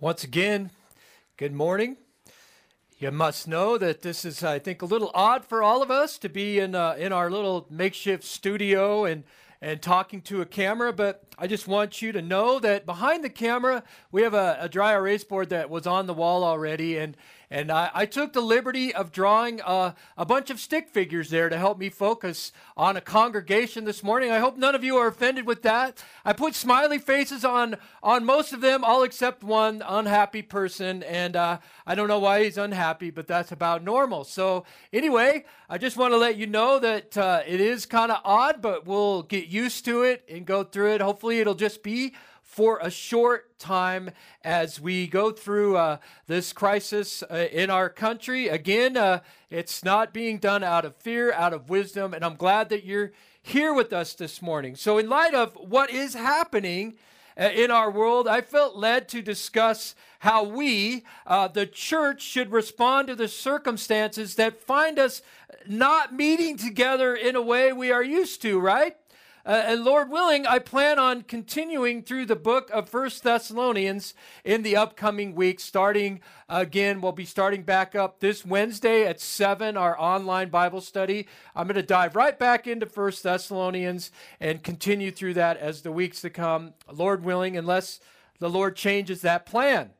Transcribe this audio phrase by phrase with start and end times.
[0.00, 0.70] Once again,
[1.36, 1.94] good morning.
[2.98, 6.16] You must know that this is, I think, a little odd for all of us
[6.20, 9.24] to be in uh, in our little makeshift studio and
[9.60, 13.28] and talking to a camera, but I just want you to know that behind the
[13.28, 17.14] camera we have a, a dry erase board that was on the wall already, and
[17.50, 21.48] and I, I took the liberty of drawing a, a bunch of stick figures there
[21.48, 24.30] to help me focus on a congregation this morning.
[24.30, 26.00] I hope none of you are offended with that.
[26.24, 31.02] I put smiley faces on, on most of them, all except one unhappy person.
[31.02, 34.22] And uh, I don't know why he's unhappy, but that's about normal.
[34.22, 38.20] So, anyway, I just want to let you know that uh, it is kind of
[38.24, 41.00] odd, but we'll get used to it and go through it.
[41.00, 42.14] Hopefully, it'll just be
[42.50, 44.10] for a short time
[44.42, 48.48] as we go through uh, this crisis uh, in our country.
[48.48, 52.68] Again, uh, it's not being done out of fear, out of wisdom, and I'm glad
[52.70, 54.74] that you're here with us this morning.
[54.74, 56.94] So, in light of what is happening,
[57.38, 62.50] uh, in our world, I felt led to discuss how we, uh, the church, should
[62.50, 65.22] respond to the circumstances that find us
[65.68, 68.96] not meeting together in a way we are used to, right?
[69.46, 74.12] Uh, and Lord willing, I plan on continuing through the book of First Thessalonians
[74.44, 75.64] in the upcoming weeks.
[75.64, 81.26] Starting again, we'll be starting back up this Wednesday at 7, our online Bible study.
[81.56, 84.10] I'm going to dive right back into First Thessalonians
[84.40, 87.98] and continue through that as the weeks to come, Lord willing, unless
[88.40, 89.90] the Lord changes that plan.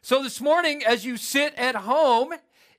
[0.00, 2.32] So this morning, as you sit at home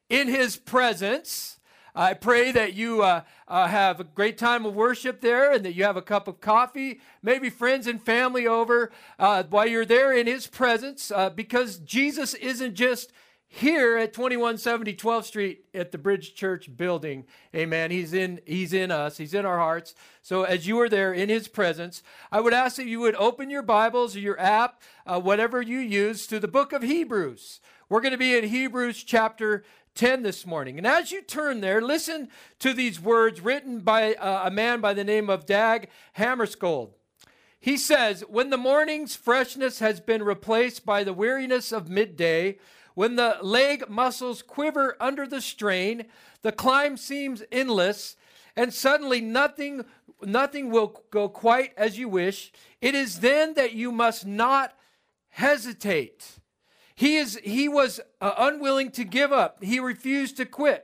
[0.09, 1.56] in his presence,
[1.97, 5.73] I pray that you uh, uh, have a great time of worship there and that
[5.73, 10.15] you have a cup of coffee, maybe friends and family over uh, while you're there
[10.15, 13.11] in His presence, uh, because Jesus isn't just
[13.47, 17.25] here at 2170 12th Street at the Bridge Church building.
[17.55, 17.89] Amen.
[17.89, 19.17] He's in he's in us.
[19.17, 19.95] He's in our hearts.
[20.21, 23.49] So as you are there in his presence, I would ask that you would open
[23.49, 27.59] your Bibles or your app, uh, whatever you use, to the book of Hebrews.
[27.89, 29.63] We're going to be in Hebrews chapter
[29.97, 30.77] 10 this morning.
[30.77, 34.93] And as you turn there, listen to these words written by uh, a man by
[34.93, 36.91] the name of Dag Hammarskjöld.
[37.59, 42.59] He says, When the morning's freshness has been replaced by the weariness of midday,
[42.93, 46.05] when the leg muscles quiver under the strain,
[46.43, 48.15] the climb seems endless,
[48.55, 49.83] and suddenly nothing,
[50.21, 54.75] nothing will go quite as you wish, it is then that you must not
[55.29, 56.36] hesitate
[56.97, 60.83] he, is, he was uh, unwilling to give up, he refused to quit.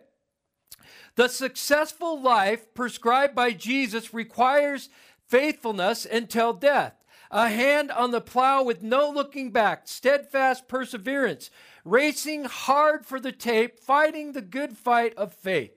[1.15, 4.89] The successful life prescribed by Jesus requires
[5.27, 6.93] faithfulness until death,
[7.31, 11.49] a hand on the plow with no looking back, steadfast perseverance,
[11.83, 15.73] racing hard for the tape, fighting the good fight of faith.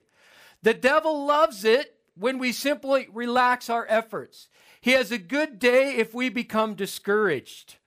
[0.61, 4.49] The devil loves it when we simply relax our efforts.
[4.81, 7.77] He has a good day if we become discouraged.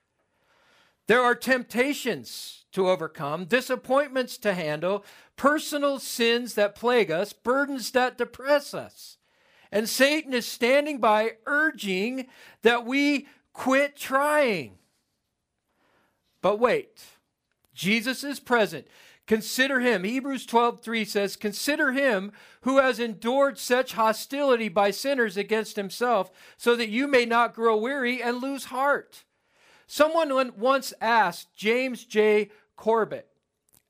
[1.11, 5.03] There are temptations to overcome, disappointments to handle,
[5.35, 9.17] personal sins that plague us, burdens that depress us.
[9.73, 12.27] And Satan is standing by urging
[12.61, 14.77] that we quit trying.
[16.41, 17.03] But wait,
[17.73, 18.87] Jesus is present.
[19.27, 20.05] Consider him.
[20.05, 26.73] Hebrews 12:3 says, "Consider him who has endured such hostility by sinners against himself, so
[26.77, 29.25] that you may not grow weary and lose heart."
[29.93, 32.49] Someone once asked James J.
[32.77, 33.27] Corbett,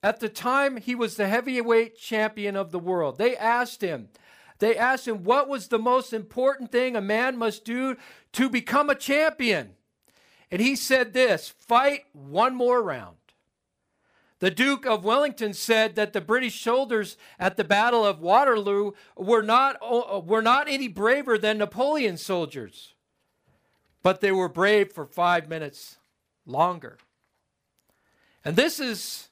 [0.02, 4.10] at the time he was the heavyweight champion of the world, they asked him,
[4.58, 7.98] they asked him what was the most important thing a man must do
[8.32, 9.76] to become a champion.
[10.50, 13.18] And he said this fight one more round.
[14.40, 19.44] The Duke of Wellington said that the British soldiers at the Battle of Waterloo were
[19.44, 22.96] not, uh, were not any braver than Napoleon's soldiers
[24.04, 25.98] but they were brave for five minutes
[26.46, 26.98] longer.
[28.44, 29.30] And this is,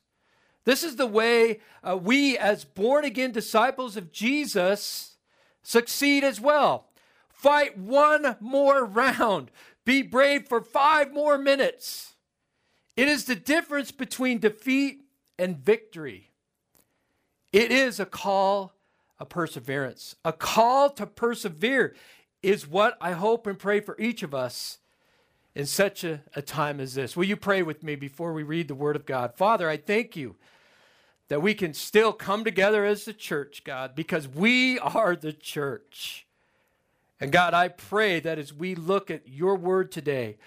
[0.66, 5.16] this is the way uh, we, as born again disciples of Jesus,
[5.64, 6.88] succeed as well.
[7.30, 9.50] Fight one more round,
[9.86, 12.14] be brave for five more minutes.
[12.96, 15.06] It is the difference between defeat
[15.38, 16.32] and victory.
[17.54, 18.74] It is a call
[19.20, 21.96] of perseverance, a call to persevere
[22.42, 24.80] is what I hope and pray for each of us
[25.56, 27.18] in such a, a, time as this.
[27.18, 29.36] Will you pray with me before we read the Word of God?
[29.36, 30.36] Father, I thank you
[31.28, 36.26] that we can still come together as the church, God, because we are the church.
[37.20, 40.38] And God, I pray that as we look at your Word today,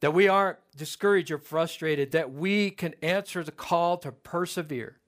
[0.00, 4.98] that we aren't discouraged or frustrated, that we can answer the call to persevere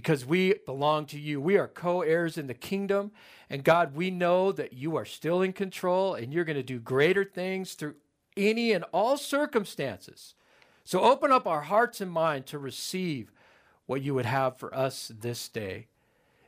[0.00, 1.42] because we belong to you.
[1.42, 3.10] We are co heirs in the kingdom.
[3.50, 6.78] And God, we know that you are still in control and you're going to do
[6.78, 7.96] greater things through
[8.34, 10.34] any and all circumstances
[10.84, 13.30] So open up our hearts and mind to receive
[13.84, 15.88] what you would have for us this day.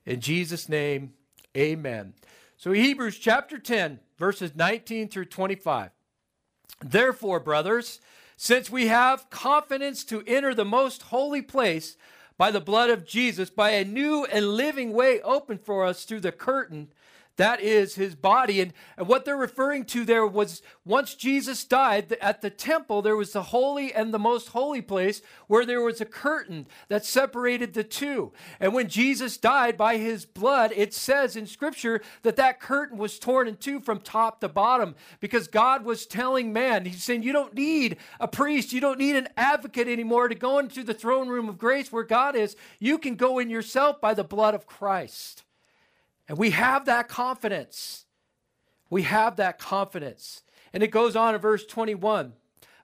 [0.07, 1.13] In Jesus' name,
[1.55, 2.15] amen.
[2.57, 5.91] So Hebrews chapter 10, verses 19 through 25.
[6.81, 8.01] Therefore, brothers,
[8.39, 11.99] since we have confidence to enter the most holy place
[12.37, 16.21] by the blood of Jesus, by a new and living way open for us through
[16.21, 16.89] the curtain
[17.37, 18.61] that is his body.
[18.61, 23.17] And, and what they're referring to there was once Jesus died at the temple, there
[23.17, 27.73] was the holy and the most holy place where there was a curtain that separated
[27.73, 28.33] the two.
[28.61, 33.19] And when Jesus died by his blood, it says in scripture that that curtain was
[33.19, 37.33] torn in two from top to bottom because God was telling man, He's saying, You
[37.33, 41.29] don't need a priest, you don't need an advocate anymore to go into the throne
[41.29, 42.57] room of grace where God is.
[42.79, 45.45] You can go in yourself by the blood of Christ.
[46.29, 48.07] And we have that confidence.
[48.91, 50.43] We have that confidence.
[50.73, 52.33] And it goes on in verse 21.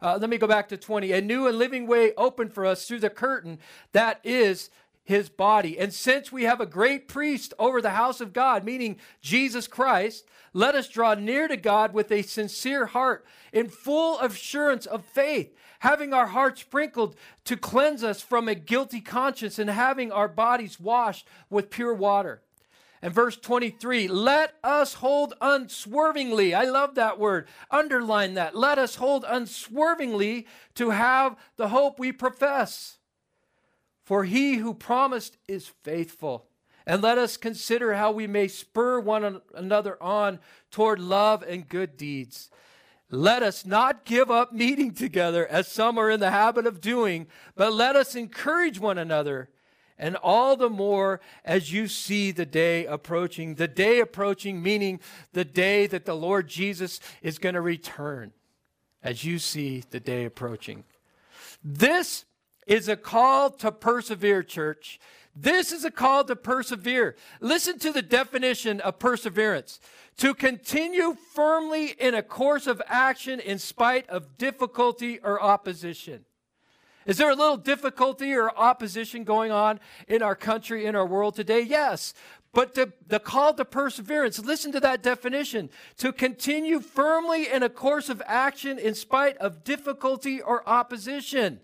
[0.00, 1.12] Uh, let me go back to 20.
[1.12, 3.58] A new and living way opened for us through the curtain
[3.93, 4.70] that is
[5.08, 5.79] his body.
[5.79, 10.26] And since we have a great priest over the house of God, meaning Jesus Christ,
[10.52, 15.55] let us draw near to God with a sincere heart, in full assurance of faith,
[15.79, 20.79] having our hearts sprinkled to cleanse us from a guilty conscience, and having our bodies
[20.79, 22.43] washed with pure water.
[23.00, 26.54] And verse 23, let us hold unswervingly.
[26.54, 27.46] I love that word.
[27.70, 28.56] Underline that.
[28.56, 32.98] Let us hold unswervingly to have the hope we profess.
[34.04, 36.48] For he who promised is faithful.
[36.86, 40.40] And let us consider how we may spur one another on
[40.70, 42.50] toward love and good deeds.
[43.10, 47.26] Let us not give up meeting together as some are in the habit of doing,
[47.54, 49.50] but let us encourage one another
[49.98, 53.56] and all the more as you see the day approaching.
[53.56, 55.00] The day approaching, meaning
[55.32, 58.32] the day that the Lord Jesus is going to return,
[59.02, 60.84] as you see the day approaching.
[61.62, 62.24] This
[62.66, 65.00] is a call to persevere, church.
[65.34, 67.16] This is a call to persevere.
[67.40, 69.80] Listen to the definition of perseverance
[70.18, 76.24] to continue firmly in a course of action in spite of difficulty or opposition.
[77.08, 81.34] Is there a little difficulty or opposition going on in our country, in our world
[81.34, 81.62] today?
[81.62, 82.12] Yes.
[82.52, 87.70] But the, the call to perseverance, listen to that definition to continue firmly in a
[87.70, 91.60] course of action in spite of difficulty or opposition.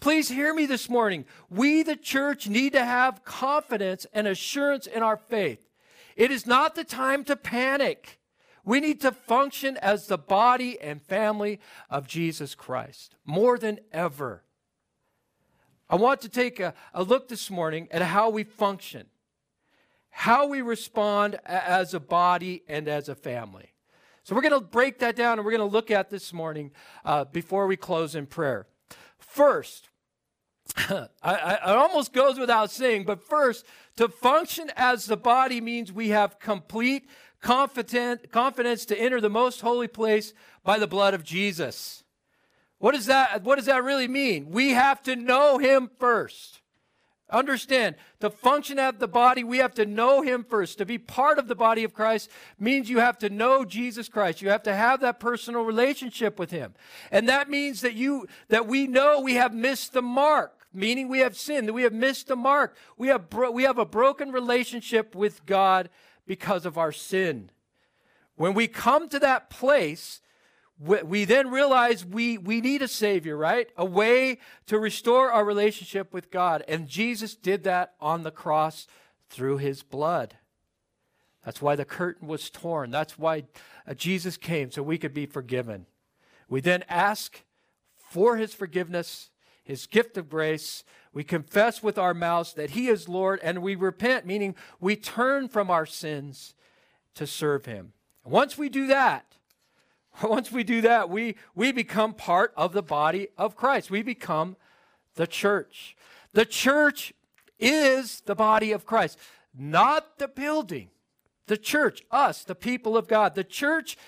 [0.00, 1.24] Please hear me this morning.
[1.48, 5.68] We, the church, need to have confidence and assurance in our faith.
[6.16, 8.18] It is not the time to panic.
[8.64, 11.60] We need to function as the body and family
[11.90, 14.43] of Jesus Christ more than ever.
[15.94, 19.06] I want to take a, a look this morning at how we function,
[20.10, 23.74] how we respond as a body and as a family.
[24.24, 26.72] So we're going to break that down and we're going to look at this morning
[27.04, 28.66] uh, before we close in prayer.
[29.20, 29.88] First,
[30.76, 33.64] I, I, it almost goes without saying, but first,
[33.96, 37.08] to function as the body means we have complete
[37.40, 42.03] confident, confidence to enter the most holy place by the blood of Jesus.
[42.84, 44.50] What does that what does that really mean?
[44.50, 46.60] We have to know him first.
[47.30, 50.76] Understand, to function as the body, we have to know him first.
[50.76, 54.42] To be part of the body of Christ means you have to know Jesus Christ.
[54.42, 56.74] You have to have that personal relationship with him.
[57.10, 61.20] And that means that you that we know we have missed the mark, meaning we
[61.20, 62.76] have sinned, that we have missed the mark.
[62.98, 65.88] We have bro- we have a broken relationship with God
[66.26, 67.50] because of our sin.
[68.36, 70.20] When we come to that place,
[70.78, 73.68] we then realize we, we need a Savior, right?
[73.76, 76.64] A way to restore our relationship with God.
[76.66, 78.86] And Jesus did that on the cross
[79.30, 80.36] through his blood.
[81.44, 82.90] That's why the curtain was torn.
[82.90, 83.44] That's why
[83.86, 85.86] uh, Jesus came, so we could be forgiven.
[86.48, 87.44] We then ask
[87.96, 89.30] for his forgiveness,
[89.62, 90.84] his gift of grace.
[91.12, 95.48] We confess with our mouths that he is Lord, and we repent, meaning we turn
[95.48, 96.54] from our sins
[97.14, 97.92] to serve him.
[98.24, 99.36] Once we do that,
[100.22, 103.90] Once we do that, we, we become part of the body of Christ.
[103.90, 104.56] We become
[105.14, 105.96] the church.
[106.32, 107.12] The church
[107.58, 109.18] is the body of Christ,
[109.56, 110.90] not the building.
[111.46, 113.34] The church, us, the people of God.
[113.34, 113.98] The church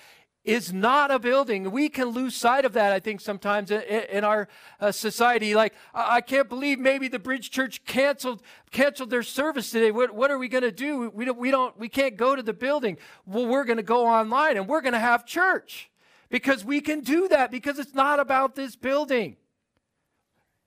[0.43, 1.69] is not a building.
[1.71, 4.47] We can lose sight of that, I think, sometimes in, in our
[4.79, 5.53] uh, society.
[5.53, 9.91] Like, I can't believe maybe the Bridge Church canceled canceled their service today.
[9.91, 11.11] What, what are we going to do?
[11.13, 12.97] We don't, we don't, we can't go to the building.
[13.25, 15.91] Well, we're going to go online and we're going to have church
[16.29, 19.37] because we can do that because it's not about this building.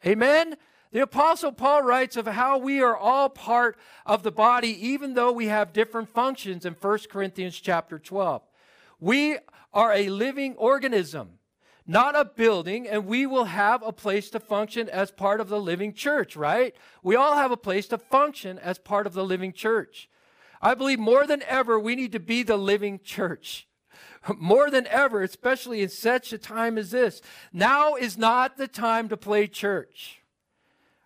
[0.07, 0.57] Amen?
[0.93, 5.31] The Apostle Paul writes of how we are all part of the body, even though
[5.31, 8.43] we have different functions in 1 Corinthians chapter 12.
[8.99, 9.39] We
[9.73, 11.39] are a living organism.
[11.87, 15.61] not a building, and we will have a place to function as part of the
[15.61, 16.75] living church, right?
[17.03, 20.09] We all have a place to function as part of the living church.
[20.63, 23.67] I believe more than ever, we need to be the living church.
[24.37, 27.21] More than ever, especially in such a time as this.
[27.53, 30.21] Now is not the time to play church.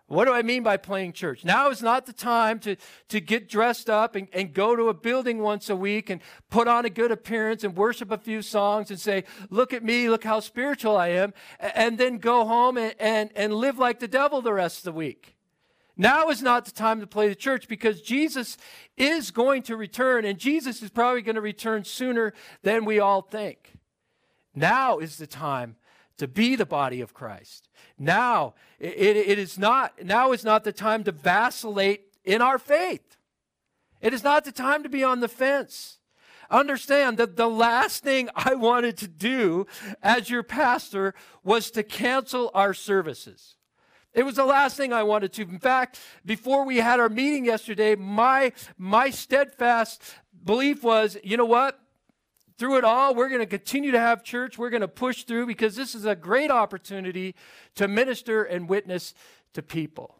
[0.07, 1.43] What do I mean by playing church?
[1.43, 2.75] Now is not the time to,
[3.09, 6.21] to get dressed up and, and go to a building once a week and
[6.51, 10.07] put on a good appearance and worship a few songs and say, Look at me,
[10.07, 14.07] look how spiritual I am, and then go home and, and, and live like the
[14.07, 15.34] devil the rest of the week.
[15.97, 18.57] Now is not the time to play the church because Jesus
[18.97, 22.33] is going to return, and Jesus is probably going to return sooner
[22.63, 23.73] than we all think.
[24.53, 25.77] Now is the time
[26.17, 27.69] to be the body of Christ.
[27.97, 33.17] Now, it, it is not, now is not the time to vacillate in our faith.
[34.01, 35.99] It is not the time to be on the fence.
[36.49, 39.65] Understand that the last thing I wanted to do
[40.03, 43.55] as your pastor was to cancel our services.
[44.15, 45.43] It was the last thing I wanted to.
[45.43, 50.01] In fact, before we had our meeting yesterday, my, my steadfast
[50.43, 51.79] belief was you know what?
[52.57, 54.57] through it all, we're going to continue to have church.
[54.57, 57.35] We're going to push through because this is a great opportunity
[57.75, 59.13] to minister and witness
[59.53, 60.15] to people.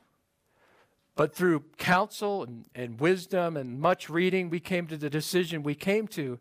[1.15, 5.75] But through counsel and, and wisdom and much reading, we came to the decision we
[5.75, 6.39] came to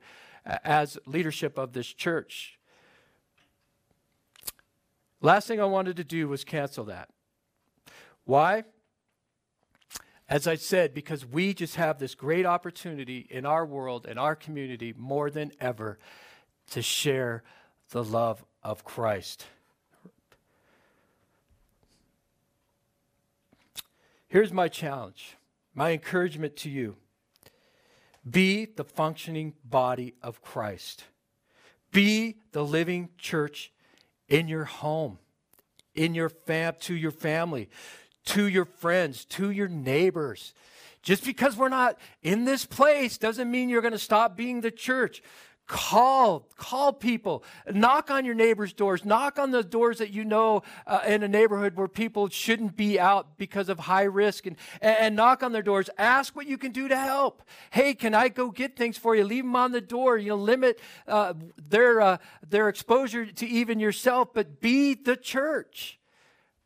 [0.65, 2.59] as leadership of this church.
[5.21, 7.09] Last thing I wanted to do was cancel that.
[8.25, 8.65] Why?
[10.29, 14.35] As I said, because we just have this great opportunity in our world, and our
[14.35, 15.99] community, more than ever,
[16.71, 17.43] to share
[17.91, 19.47] the love of Christ.
[24.29, 25.37] Here's my challenge,
[25.75, 26.97] my encouragement to you
[28.29, 31.05] be the functioning body of Christ,
[31.93, 33.71] be the living church
[34.29, 35.19] in your home,
[35.95, 37.69] in your fam, to your family
[38.27, 40.55] to your friends, to your neighbors.
[41.03, 44.71] Just because we're not in this place doesn't mean you're going to stop being the
[44.71, 45.23] church.
[45.67, 50.63] Call, call people, knock on your neighbors' doors, knock on the doors that you know
[50.87, 55.17] uh, in a neighborhood where people shouldn't be out because of high risk, and, and
[55.17, 55.89] knock on their doors.
[55.97, 57.43] Ask what you can do to help.
[57.71, 59.25] Hey, can I go get things for you?
[59.25, 60.19] Leave them on the door.
[60.19, 62.17] You know, limit uh, their uh,
[62.47, 65.99] their exposure to even yourself, but be the church.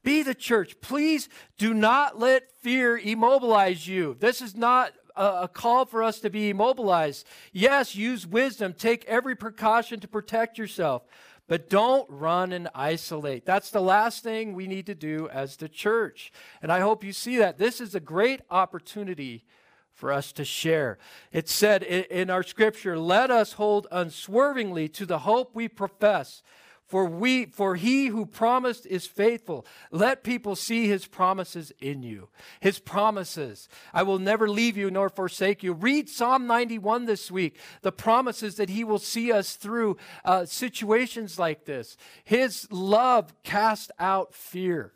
[0.08, 0.80] Be the church.
[0.80, 4.16] Please do not let fear immobilize you.
[4.18, 7.26] This is not a, call for us to be immobilized.
[7.52, 8.72] Yes, use wisdom.
[8.72, 11.02] Take every precaution to protect yourself.
[11.46, 13.44] But don't run and isolate.
[13.44, 16.32] That's the last thing we need to do as the church.
[16.62, 17.58] And I hope you see that.
[17.58, 19.44] This is a great opportunity
[19.92, 20.96] for us to share.
[21.32, 26.42] It said in our scripture, let us hold unswervingly to the hope we profess.
[26.88, 29.66] For we for he who promised is faithful.
[29.90, 32.30] Let people see his promises in you.
[32.60, 33.68] His promises.
[33.92, 35.74] I will never leave you nor forsake you.
[35.74, 37.58] Read Psalm 91 this week.
[37.82, 41.98] The promises that he will see us through uh, situations like this.
[42.24, 44.94] His love cast out fear.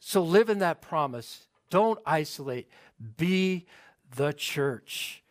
[0.00, 1.46] So live in that promise.
[1.68, 2.66] Don't isolate.
[3.18, 3.66] Be
[4.16, 5.21] the church.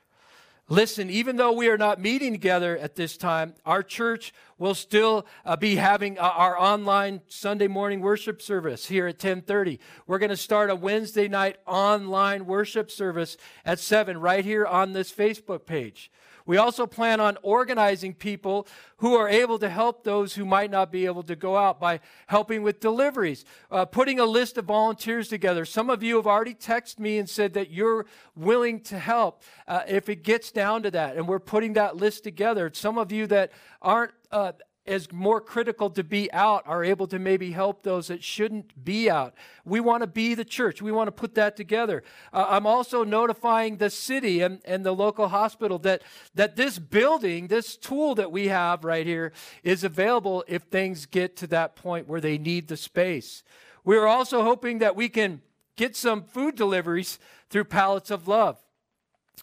[0.72, 5.26] Listen, even though we are not meeting together at this time, our church will still
[5.44, 9.80] uh, be having uh, our online Sunday morning worship service here at 10:30.
[10.08, 13.36] We're going to start a Wednesday night online worship service
[13.66, 16.10] at 7 right here on this Facebook page.
[16.52, 18.68] We also plan on organizing people
[18.98, 22.02] who are able to help those who might not be able to go out by
[22.28, 25.64] helping with deliveries, uh, putting a list of volunteers together.
[25.64, 28.06] Some of you have already texted me and said that you're
[28.36, 32.26] willing to help uh, if it gets down to that, and we're putting that list
[32.26, 32.70] together.
[32.74, 34.52] Some of you that aren't uh,
[34.92, 39.10] as more critical to be out are able to maybe help those that shouldn't be
[39.10, 39.34] out.
[39.66, 40.82] We want to be the church.
[40.82, 42.04] We want to put that together.
[42.34, 46.04] Uh, I'm also notifying the city and, and the local hospital that,
[46.36, 49.32] that this building, this tool that we have right here,
[49.64, 53.44] is available if things get to that point where they need the space.
[53.84, 55.42] We're also hoping that we can
[55.76, 57.18] get some food deliveries
[57.50, 58.60] through Pallets of Love.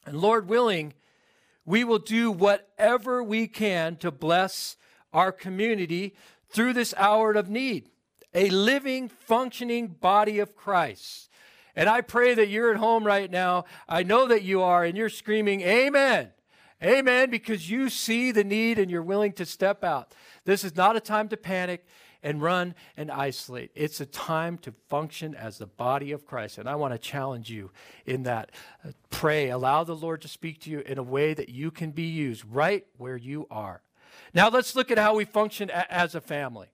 [0.07, 0.95] And Lord willing,
[1.65, 4.77] we will do whatever we can to bless
[5.19, 6.15] our community
[6.49, 7.91] through this hour of need.
[8.35, 11.29] A living, functioning body of Christ.
[11.75, 13.65] And I pray that you're at home right now.
[13.89, 16.31] I know that you are, and you're screaming, Amen.
[16.81, 20.15] Amen, because you see the need and you're willing to step out.
[20.45, 21.85] This is not a time to panic
[22.23, 23.73] and run and isolate.
[23.75, 26.59] It's a time to function as the body of Christ.
[26.59, 27.73] And I want to challenge you
[28.07, 28.53] in that.
[28.85, 31.91] Uh, pray, allow the Lord to speak to you in a way that you can
[31.91, 33.83] be used right where you are.
[34.35, 36.69] Now let's look at how we function a- as a family.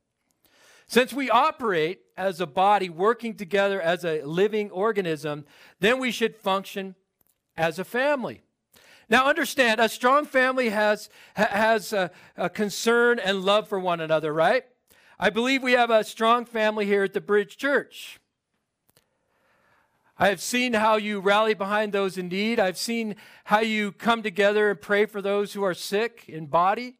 [0.86, 5.44] Since we operate as a body working together as a living organism,
[5.80, 6.94] then we should function
[7.56, 8.42] as a family.
[9.08, 14.32] Now, understand, a strong family has, has a, a, concern and love for one another,
[14.32, 14.64] right?
[15.18, 18.18] I believe we have a strong family here at the Bridge Church.
[20.18, 22.60] I have seen how you rally behind those in need.
[22.60, 26.96] I've seen how you come together and pray for those who are sick in body.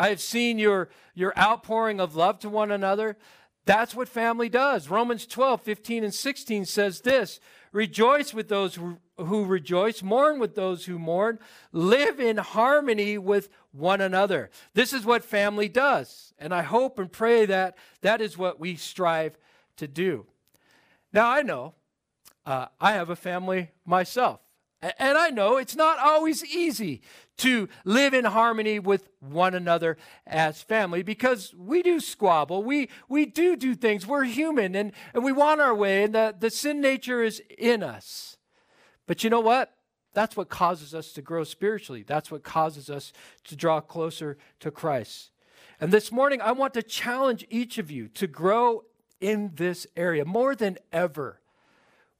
[0.00, 3.18] I have seen your, your outpouring of love to one another.
[3.66, 4.88] That's what family does.
[4.88, 7.38] Romans 12, 15, and 16 says this
[7.70, 8.78] Rejoice with those
[9.18, 11.38] who, rejoice, mourn with those who mourn,
[11.70, 14.48] live in harmony with one another.
[14.72, 16.32] This is what family does.
[16.38, 19.36] And I hope and pray that that is what we strive
[19.76, 20.24] to do.
[21.12, 21.74] Now, I know
[22.46, 24.40] uh, I have a family myself.
[24.82, 27.02] And I know it's not always easy
[27.38, 32.62] to live in harmony with one another as family because we do squabble.
[32.62, 34.06] We, we do do things.
[34.06, 37.82] We're human and, and we want our way, and the, the sin nature is in
[37.82, 38.38] us.
[39.06, 39.74] But you know what?
[40.14, 42.02] That's what causes us to grow spiritually.
[42.02, 43.12] That's what causes us
[43.44, 45.30] to draw closer to Christ.
[45.78, 48.84] And this morning, I want to challenge each of you to grow
[49.20, 51.39] in this area more than ever.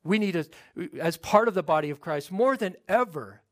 [0.02, 0.44] We need, to,
[0.98, 3.42] as part of the body of Christ, more than ever,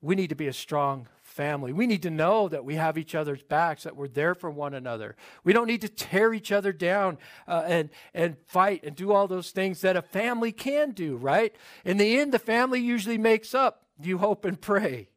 [0.00, 1.72] we need to be a strong family.
[1.72, 4.74] We need to know that we have each other's backs, that we're there for one
[4.74, 5.16] another.
[5.42, 9.26] We don't need to tear each other down uh, and, and fight and do all
[9.26, 11.54] those things that a family can do, right?
[11.84, 13.86] In the end, the family usually makes up.
[14.00, 15.08] You hope and pray.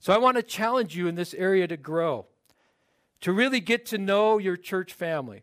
[0.00, 2.26] So I want to challenge you in this area to grow,
[3.20, 5.42] to really get to know your church family.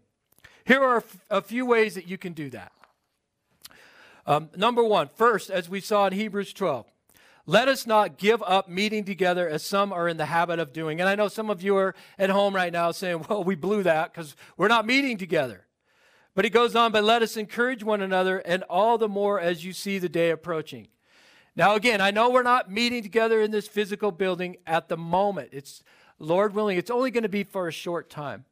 [0.65, 2.72] Here are a few ways that you can do that.
[4.25, 6.86] Um, number one, first, as we saw in Hebrews 12,
[7.46, 11.00] let us not give up meeting together as some are in the habit of doing.
[11.00, 13.84] And I know some of you are at home right now saying, well, we blew
[13.84, 15.65] that because we're not meeting together.
[16.34, 19.63] But he goes on, but let us encourage one another, and all the more as
[19.63, 20.88] you see the day approaching.
[21.55, 25.50] Now, again, I know we're not meeting together in this physical building at the moment.
[25.54, 25.82] It's,
[26.19, 28.43] Lord willing, it's only going to be for a short time.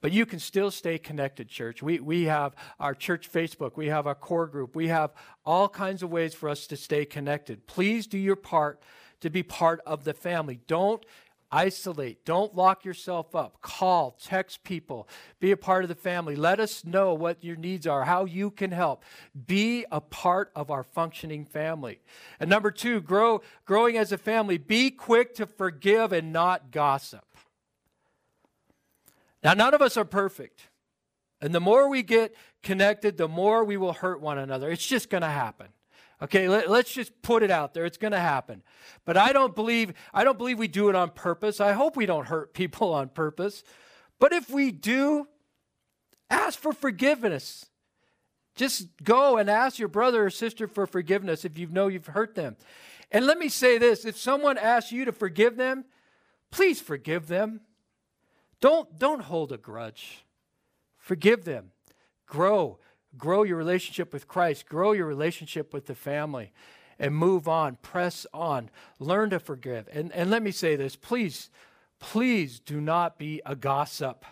[0.00, 1.82] But you can still stay connected, church.
[1.82, 5.12] We, we have our church Facebook, we have our core group, we have
[5.44, 7.66] all kinds of ways for us to stay connected.
[7.66, 8.82] Please do your part
[9.20, 10.60] to be part of the family.
[10.66, 11.04] Don't
[11.52, 13.60] isolate, don't lock yourself up.
[13.60, 15.08] Call, text people,
[15.40, 16.36] be a part of the family.
[16.36, 19.04] Let us know what your needs are, how you can help.
[19.46, 22.00] Be a part of our functioning family.
[22.38, 27.24] And number two, grow, growing as a family, be quick to forgive and not gossip.
[29.42, 30.68] Now, none of us are perfect.
[31.40, 34.70] And the more we get connected, the more we will hurt one another.
[34.70, 35.68] It's just going to happen.
[36.22, 37.86] Okay, let, us just put it out there.
[37.86, 38.62] It's going to happen.
[39.06, 41.60] But I don't believe I don't believe we do it on purpose.
[41.60, 43.64] I hope we don't hurt people on purpose.
[44.18, 45.28] But if we do,
[46.28, 47.66] ask for forgiveness.
[48.54, 52.34] Just go and ask your brother or sister for forgiveness if you know you've hurt
[52.34, 52.56] them.
[53.10, 55.86] And let me say this, if someone asks you to forgive them,
[56.50, 57.62] please forgive them.
[58.60, 60.24] Don't, don't hold a grudge.
[60.98, 61.72] Forgive them.
[62.26, 62.78] Grow.
[63.16, 64.68] Grow your relationship with Christ.
[64.68, 66.52] Grow your relationship with the family
[66.98, 67.76] and move on.
[67.82, 68.70] Press on.
[68.98, 69.88] Learn to forgive.
[69.92, 71.50] And, and let me say this please,
[71.98, 74.24] please do not be a gossip.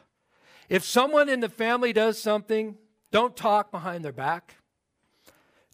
[0.69, 2.77] If someone in the family does something,
[3.11, 4.57] don't talk behind their back.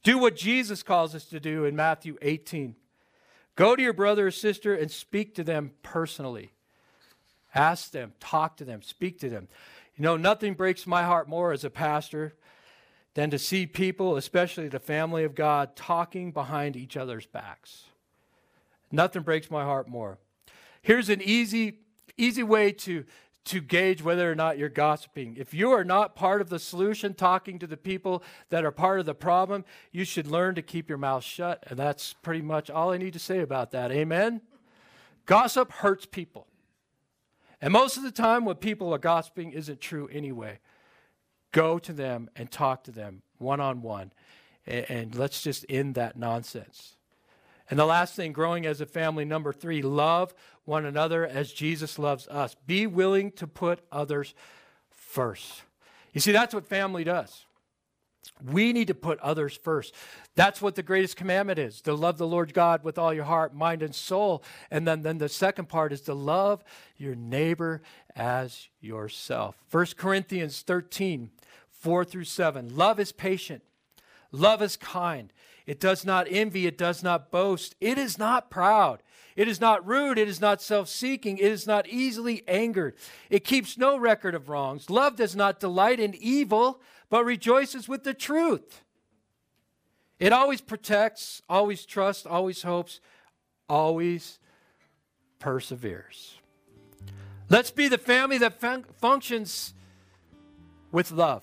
[0.04, 2.76] Do what Jesus calls us to do in Matthew 18.
[3.56, 6.53] Go to your brother or sister and speak to them personally.
[7.54, 9.48] Ask them, talk to them, speak to them.
[9.96, 12.34] You know, nothing breaks my heart more as a pastor
[13.14, 17.84] than to see people, especially the family of God, talking behind each other's backs.
[18.90, 20.18] Nothing breaks my heart more.
[20.82, 21.78] Here's an easy,
[22.16, 23.04] easy way to,
[23.46, 25.36] to gauge whether or not you're gossiping.
[25.38, 28.98] If you are not part of the solution, talking to the people that are part
[28.98, 31.62] of the problem, you should learn to keep your mouth shut.
[31.68, 33.92] And that's pretty much all I need to say about that.
[33.92, 34.40] Amen?
[35.24, 36.48] Gossip hurts people.
[37.60, 40.58] And most of the time, what people are gossiping isn't true anyway.
[41.52, 44.12] Go to them and talk to them one on one.
[44.66, 46.96] And let's just end that nonsense.
[47.70, 51.98] And the last thing, growing as a family, number three, love one another as Jesus
[51.98, 52.56] loves us.
[52.66, 54.34] Be willing to put others
[54.90, 55.62] first.
[56.12, 57.46] You see, that's what family does.
[58.42, 59.94] We need to put others first.
[60.34, 63.54] That's what the greatest commandment is to love the Lord God with all your heart,
[63.54, 64.42] mind, and soul.
[64.70, 66.64] And then, then the second part is to love
[66.96, 67.82] your neighbor
[68.16, 69.56] as yourself.
[69.70, 71.30] 1 Corinthians 13,
[71.70, 72.76] 4 through 7.
[72.76, 73.62] Love is patient,
[74.32, 75.32] love is kind.
[75.66, 79.02] It does not envy, it does not boast, it is not proud.
[79.36, 80.18] It is not rude.
[80.18, 81.38] It is not self seeking.
[81.38, 82.94] It is not easily angered.
[83.30, 84.90] It keeps no record of wrongs.
[84.90, 88.82] Love does not delight in evil, but rejoices with the truth.
[90.18, 93.00] It always protects, always trusts, always hopes,
[93.68, 94.38] always
[95.38, 96.38] perseveres.
[97.48, 99.74] Let's be the family that fun- functions
[100.92, 101.42] with love.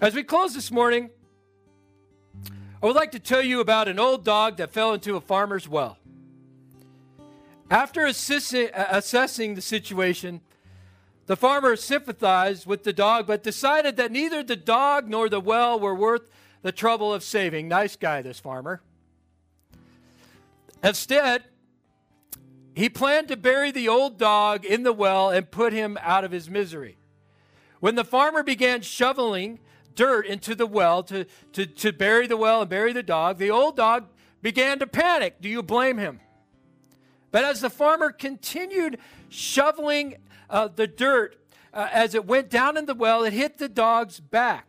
[0.00, 1.10] As we close this morning,
[2.82, 5.66] I would like to tell you about an old dog that fell into a farmer's
[5.66, 5.96] well.
[7.70, 10.42] After assessing the situation,
[11.26, 15.78] the farmer sympathized with the dog, but decided that neither the dog nor the well
[15.80, 16.28] were worth
[16.62, 17.68] the trouble of saving.
[17.68, 18.82] Nice guy, this farmer.
[20.82, 21.44] Instead,
[22.74, 26.30] he planned to bury the old dog in the well and put him out of
[26.30, 26.98] his misery.
[27.80, 29.60] When the farmer began shoveling
[29.94, 33.50] dirt into the well to, to, to bury the well and bury the dog, the
[33.50, 34.08] old dog
[34.42, 35.40] began to panic.
[35.40, 36.20] Do you blame him?
[37.30, 40.16] But as the farmer continued shoveling
[40.50, 41.36] uh, the dirt
[41.72, 44.66] uh, as it went down in the well, it hit the dog's back.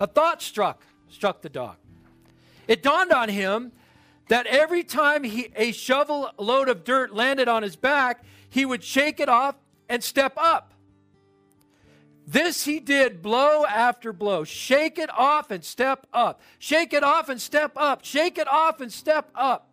[0.00, 1.76] A thought struck struck the dog.
[2.66, 3.72] It dawned on him
[4.28, 8.82] that every time he, a shovel load of dirt landed on his back, he would
[8.82, 9.54] shake it off
[9.88, 10.72] and step up.
[12.26, 14.44] This he did blow after blow.
[14.44, 16.40] Shake it off and step up.
[16.58, 18.02] Shake it off and step up.
[18.02, 19.68] Shake it off and step up.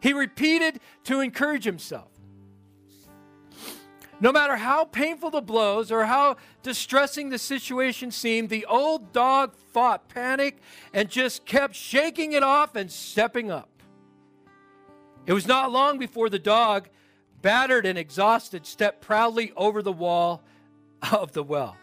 [0.00, 2.10] He repeated to encourage himself.
[4.20, 9.54] No matter how painful the blows or how distressing the situation seemed, the old dog
[9.54, 10.58] fought panic
[10.92, 13.70] and just kept shaking it off and stepping up.
[15.26, 16.88] It was not long before the dog,
[17.42, 20.42] battered and exhausted, stepped proudly over the wall
[21.12, 21.76] of the well.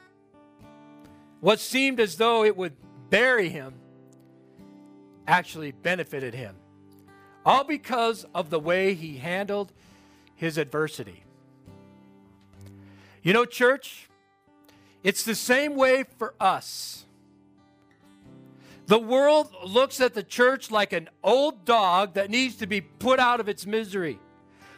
[1.40, 2.74] What seemed as though it would
[3.10, 3.76] bury him
[5.28, 6.56] actually benefited him,
[7.46, 9.72] all because of the way he handled
[10.36, 11.24] his adversity.
[13.26, 14.08] You know, church,
[15.04, 17.06] it's the same way for us.
[18.86, 23.20] The world looks at the church like an old dog that needs to be put
[23.20, 24.20] out of its misery.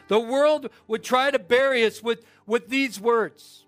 [0.08, 3.66] The world would try to bury us with, with these words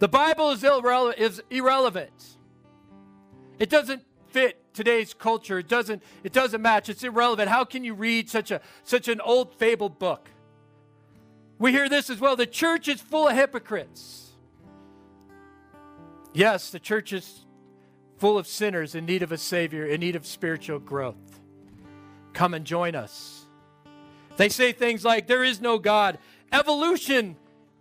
[0.00, 2.36] The Bible is, irrele- is irrelevant.
[3.60, 5.60] It doesn't fit today's culture.
[5.60, 6.88] It doesn't, it doesn't match.
[6.88, 7.48] It's irrelevant.
[7.48, 10.30] How can you read such, a, such an old fable book?
[11.58, 12.36] We hear this as well.
[12.36, 14.30] The church is full of hypocrites.
[16.32, 17.44] Yes, the church is
[18.18, 21.40] full of sinners in need of a Savior, in need of spiritual growth.
[22.32, 23.46] Come and join us.
[24.36, 26.18] They say things like, There is no God.
[26.52, 27.36] Evolution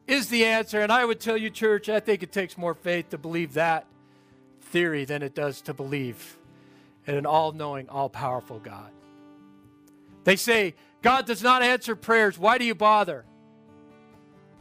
[0.08, 0.82] is the answer.
[0.82, 3.86] And I would tell you, church, I think it takes more faith to believe that
[4.62, 6.38] theory than it does to believe
[7.06, 8.92] in an all knowing, all powerful God.
[10.24, 12.38] They say, God does not answer prayers.
[12.38, 13.24] Why do you bother?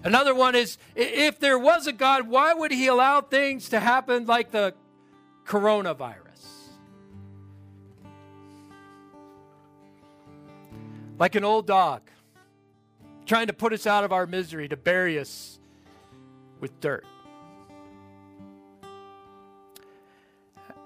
[0.04, 4.26] Another one is if there was a God, why would he allow things to happen
[4.26, 4.74] like the
[5.46, 6.14] coronavirus?
[11.18, 12.02] Like an old dog
[13.26, 15.58] trying to put us out of our misery, to bury us
[16.60, 17.04] with dirt.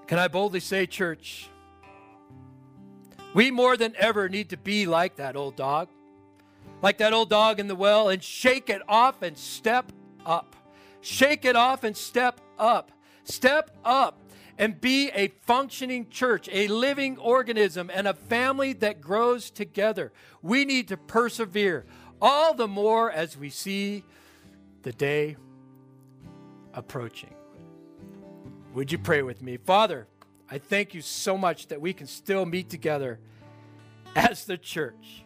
[0.07, 1.47] Can I boldly say, church,
[3.33, 5.87] we more than ever need to be like that old dog
[6.81, 9.91] like that old dog in the well, and shake it off and step
[10.25, 10.55] up.
[11.01, 12.91] Shake it off and step up.
[13.23, 14.19] Step up
[14.57, 20.11] and be a functioning church, a living organism, and a family that grows together.
[20.41, 21.85] We need to persevere,
[22.21, 24.03] all the more as we see
[24.83, 25.37] the day
[26.73, 27.33] approaching.
[28.73, 29.57] Would you pray with me?
[29.57, 30.07] Father,
[30.49, 33.19] I thank you so much that we can still meet together
[34.15, 35.23] as the church.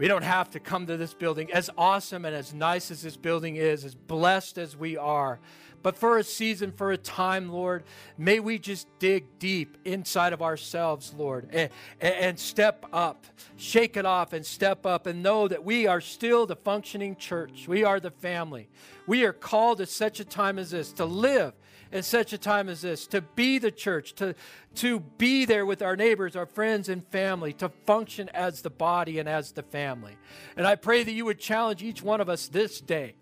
[0.00, 3.18] We don't have to come to this building, as awesome and as nice as this
[3.18, 5.40] building is, as blessed as we are.
[5.82, 7.84] But for a season, for a time, Lord,
[8.16, 13.26] may we just dig deep inside of ourselves, Lord, and, and, step up,
[13.58, 17.68] shake it off, and step up and know that we are still the functioning church.
[17.68, 18.70] We are the family.
[19.06, 21.52] We are called at such a time as this to live
[21.92, 24.34] in such a time as this, to be the church, to,
[24.76, 29.18] to be there with our neighbors, our friends, and family, to function as the body
[29.18, 30.16] and as the family.
[30.56, 33.14] And I pray that you would challenge each one of us this day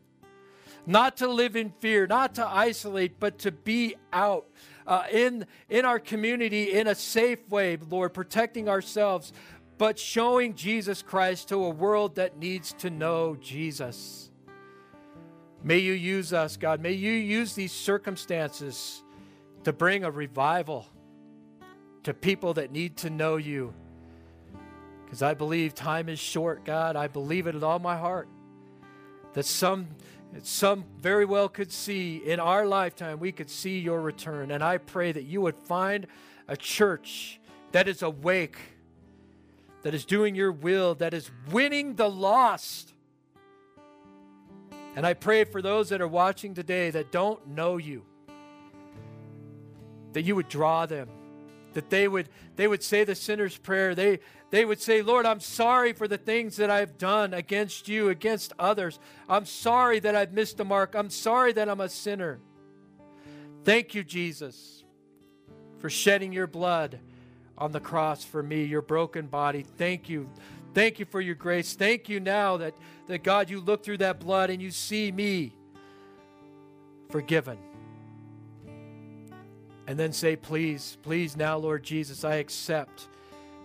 [0.88, 4.46] not to live in fear, not to isolate, but to be out
[4.86, 9.34] uh, in, in our community in a safe way, Lord, protecting ourselves,
[9.76, 14.30] but showing Jesus Christ to a world that needs to know Jesus.
[15.62, 16.80] May you use us, God.
[16.80, 19.02] May you use these circumstances
[19.64, 20.86] to bring a revival
[22.04, 23.74] to people that need to know you.
[25.04, 26.96] Because I believe time is short, God.
[26.96, 28.28] I believe it with all my heart.
[29.32, 29.88] That some,
[30.42, 34.50] some very well could see in our lifetime, we could see your return.
[34.50, 36.06] And I pray that you would find
[36.46, 37.40] a church
[37.72, 38.58] that is awake,
[39.82, 42.94] that is doing your will, that is winning the lost.
[44.98, 48.02] And I pray for those that are watching today that don't know you,
[50.12, 51.08] that you would draw them,
[51.74, 53.94] that they would they would say the sinner's prayer.
[53.94, 54.18] They
[54.50, 58.52] they would say, "Lord, I'm sorry for the things that I've done against you, against
[58.58, 58.98] others.
[59.28, 60.96] I'm sorry that I've missed the mark.
[60.96, 62.40] I'm sorry that I'm a sinner."
[63.62, 64.82] Thank you, Jesus,
[65.78, 66.98] for shedding your blood
[67.56, 69.62] on the cross for me, your broken body.
[69.62, 70.28] Thank you.
[70.74, 71.74] Thank you for your grace.
[71.74, 72.74] Thank you now that,
[73.06, 75.54] that God, you look through that blood and you see me
[77.10, 77.58] forgiven.
[79.86, 83.08] And then say, please, please now, Lord Jesus, I accept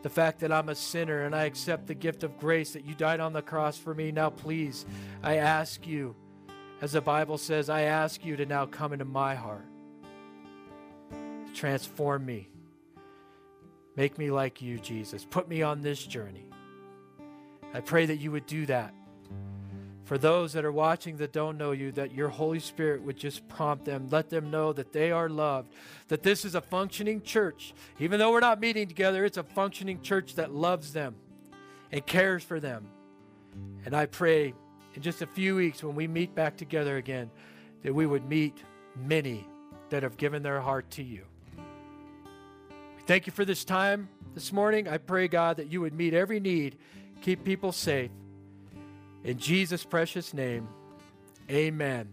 [0.03, 2.95] the fact that I'm a sinner and I accept the gift of grace that you
[2.95, 4.11] died on the cross for me.
[4.11, 4.85] Now, please,
[5.21, 6.15] I ask you,
[6.81, 9.65] as the Bible says, I ask you to now come into my heart.
[11.53, 12.49] Transform me.
[13.95, 15.25] Make me like you, Jesus.
[15.29, 16.45] Put me on this journey.
[17.73, 18.93] I pray that you would do that.
[20.05, 23.47] For those that are watching that don't know you, that your Holy Spirit would just
[23.47, 25.73] prompt them, let them know that they are loved,
[26.09, 27.73] that this is a functioning church.
[27.99, 31.15] Even though we're not meeting together, it's a functioning church that loves them
[31.91, 32.86] and cares for them.
[33.86, 34.53] And I pray
[34.93, 37.31] in just a few weeks when we meet back together again,
[37.83, 38.63] that we would meet
[38.95, 39.47] many
[39.89, 41.23] that have given their heart to you.
[43.05, 44.88] Thank you for this time this morning.
[44.88, 46.77] I pray, God, that you would meet every need,
[47.23, 48.12] keep people safe.
[49.23, 50.67] In Jesus' precious name,
[51.49, 52.09] amen.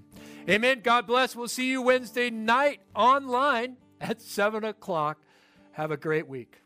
[0.48, 0.80] Amen.
[0.82, 1.36] God bless.
[1.36, 5.18] We'll see you Wednesday night online at 7 o'clock.
[5.72, 6.62] Have a great week.